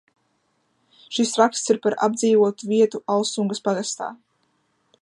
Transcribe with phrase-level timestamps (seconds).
[1.17, 4.11] Šis raksts ir par apdzīvotu vietu Alsungas pagastā.